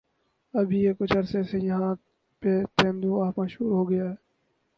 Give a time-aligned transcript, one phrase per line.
[0.53, 1.93] اب یہ کچھ عرصے سے یہاں
[2.43, 4.13] پہ تیندوا مشہور ہوگیاہے